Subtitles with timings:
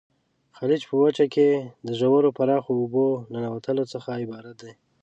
[0.57, 1.49] خلیج په وچه کې
[1.87, 4.71] د ژورو پراخو اوبو ننوتلو څخه عبارت دی.